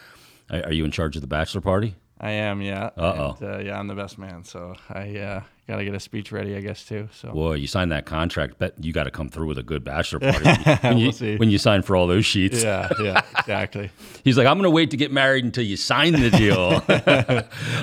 Are, 0.50 0.72
you 0.72 0.86
in 0.86 0.91
charge 0.91 1.15
of 1.15 1.22
the 1.22 1.27
bachelor 1.27 1.62
party? 1.62 1.96
I 2.20 2.32
am, 2.32 2.62
yeah. 2.62 2.91
Uh 2.96 3.01
oh. 3.01 3.38
Uh, 3.41 3.58
yeah, 3.60 3.79
I'm 3.79 3.88
the 3.88 3.96
best 3.96 4.17
man, 4.17 4.43
so 4.43 4.75
I 4.89 5.17
uh, 5.17 5.41
got 5.67 5.77
to 5.77 5.86
get 5.86 5.93
a 5.93 6.00
speech 6.00 6.32
ready, 6.32 6.55
I 6.55 6.62
guess, 6.62 6.86
too. 6.86 7.10
So. 7.13 7.32
Boy, 7.32 7.53
you 7.53 7.67
signed 7.67 7.91
that 7.91 8.05
contract. 8.05 8.60
Bet 8.60 8.84
you 8.84 8.93
got 8.93 9.03
to 9.03 9.12
come 9.12 9.29
through 9.29 9.48
with 9.48 9.58
a 9.58 9.63
good 9.63 9.84
bachelor 9.84 10.20
party 10.20 10.50
when 10.88 10.98
you, 10.98 11.12
we'll 11.20 11.38
when 11.38 11.50
you 11.50 11.58
sign 11.58 11.82
for 11.82 11.96
all 11.96 12.08
those 12.08 12.25
sheets. 12.25 12.63
Yeah, 12.63 12.89
yeah, 13.01 13.22
exactly. 13.39 13.91
He's 14.24 14.38
like, 14.38 14.48
I'm 14.48 14.58
going 14.58 14.63
to 14.63 14.70
wait 14.70 14.91
to 14.91 14.98
get 14.98 15.12
married 15.12 15.46
until 15.46 15.63
you 15.63 15.77
sign 15.77 16.13
the 16.13 16.29
deal. 16.29 16.82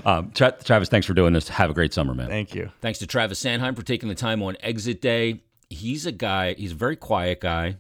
um, 0.07 0.31
Tra- 0.33 0.57
Travis, 0.63 0.89
thanks 0.89 1.07
for 1.07 1.15
doing 1.15 1.33
this. 1.33 1.49
Have 1.49 1.71
a 1.71 1.75
great 1.75 1.95
summer, 1.95 2.15
man. 2.15 2.29
Thank 2.29 2.55
you. 2.55 2.71
Thanks 2.81 2.99
to 3.01 3.07
Travis 3.07 3.43
Sanheim 3.43 3.77
for 3.77 3.83
taking 3.83 4.09
the 4.09 4.15
time 4.15 4.43
on 4.43 4.57
exit 4.63 5.01
day 5.01 5.41
he's 5.71 6.05
a 6.05 6.13
guy, 6.13 6.55
he's 6.55 6.73
a 6.73 6.77
very 6.77 6.97
quiet 6.97 7.41
guy, 7.41 7.77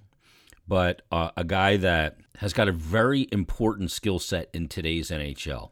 but 0.66 1.02
uh, 1.12 1.30
a 1.36 1.44
guy 1.44 1.76
that 1.76 2.16
has 2.36 2.52
got 2.52 2.68
a 2.68 2.72
very 2.72 3.28
important 3.32 3.90
skill 3.90 4.18
set 4.18 4.48
in 4.54 4.68
today's 4.68 5.10
NHL. 5.10 5.70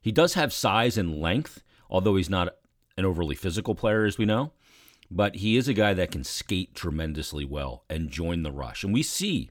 He 0.00 0.12
does 0.12 0.34
have 0.34 0.52
size 0.52 0.96
and 0.96 1.20
length, 1.20 1.62
although 1.90 2.16
he's 2.16 2.30
not 2.30 2.54
an 2.98 3.06
overly 3.06 3.34
physical 3.34 3.74
player, 3.74 4.04
as 4.04 4.18
we 4.18 4.26
know. 4.26 4.52
But 5.10 5.36
he 5.36 5.56
is 5.56 5.68
a 5.68 5.74
guy 5.74 5.94
that 5.94 6.10
can 6.10 6.24
skate 6.24 6.74
tremendously 6.74 7.44
well 7.44 7.84
and 7.88 8.10
join 8.10 8.42
the 8.42 8.52
rush. 8.52 8.84
And 8.84 8.92
we 8.92 9.02
see 9.02 9.50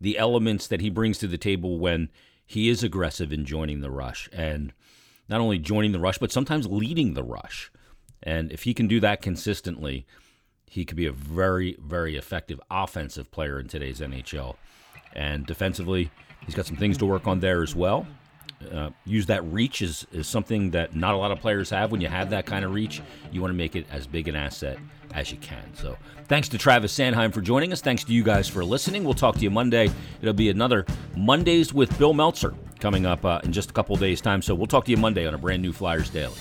the 0.00 0.18
elements 0.18 0.68
that 0.68 0.80
he 0.80 0.90
brings 0.90 1.18
to 1.18 1.26
the 1.26 1.38
table 1.38 1.78
when 1.78 2.10
he 2.46 2.68
is 2.68 2.84
aggressive 2.84 3.32
in 3.32 3.44
joining 3.44 3.80
the 3.80 3.90
rush 3.90 4.28
and 4.32 4.72
not 5.28 5.40
only 5.40 5.58
joining 5.58 5.92
the 5.92 5.98
rush, 5.98 6.18
but 6.18 6.30
sometimes 6.30 6.66
leading 6.66 7.14
the 7.14 7.24
rush. 7.24 7.72
And 8.22 8.52
if 8.52 8.64
he 8.64 8.74
can 8.74 8.86
do 8.86 9.00
that 9.00 9.22
consistently, 9.22 10.06
he 10.66 10.84
could 10.84 10.96
be 10.96 11.06
a 11.06 11.12
very, 11.12 11.76
very 11.80 12.16
effective 12.16 12.60
offensive 12.70 13.30
player 13.30 13.58
in 13.58 13.66
today's 13.66 14.00
NHL. 14.00 14.56
And 15.14 15.46
defensively, 15.46 16.10
he's 16.44 16.54
got 16.54 16.66
some 16.66 16.76
things 16.76 16.98
to 16.98 17.06
work 17.06 17.26
on 17.26 17.40
there 17.40 17.62
as 17.62 17.74
well. 17.74 18.06
Uh, 18.72 18.90
use 19.04 19.26
that 19.26 19.44
reach 19.44 19.82
is, 19.82 20.06
is 20.12 20.26
something 20.26 20.70
that 20.70 20.96
not 20.96 21.14
a 21.14 21.16
lot 21.16 21.30
of 21.30 21.38
players 21.40 21.70
have. 21.70 21.92
When 21.92 22.00
you 22.00 22.08
have 22.08 22.30
that 22.30 22.46
kind 22.46 22.64
of 22.64 22.72
reach, 22.72 23.02
you 23.30 23.40
want 23.40 23.50
to 23.50 23.56
make 23.56 23.76
it 23.76 23.86
as 23.90 24.06
big 24.06 24.28
an 24.28 24.36
asset 24.36 24.78
as 25.14 25.30
you 25.30 25.38
can. 25.38 25.74
So, 25.74 25.96
thanks 26.24 26.48
to 26.48 26.58
Travis 26.58 26.96
Sanheim 26.96 27.32
for 27.32 27.40
joining 27.40 27.72
us. 27.72 27.80
Thanks 27.80 28.04
to 28.04 28.12
you 28.12 28.22
guys 28.22 28.48
for 28.48 28.64
listening. 28.64 29.04
We'll 29.04 29.14
talk 29.14 29.36
to 29.36 29.42
you 29.42 29.50
Monday. 29.50 29.90
It'll 30.20 30.34
be 30.34 30.50
another 30.50 30.86
Mondays 31.16 31.72
with 31.72 31.96
Bill 31.98 32.14
Meltzer 32.14 32.54
coming 32.80 33.06
up 33.06 33.24
uh, 33.24 33.40
in 33.44 33.52
just 33.52 33.70
a 33.70 33.72
couple 33.72 33.96
days' 33.96 34.20
time. 34.20 34.42
So, 34.42 34.54
we'll 34.54 34.66
talk 34.66 34.84
to 34.86 34.90
you 34.90 34.96
Monday 34.96 35.26
on 35.26 35.34
a 35.34 35.38
brand 35.38 35.62
new 35.62 35.72
Flyers 35.72 36.10
Daily. 36.10 36.34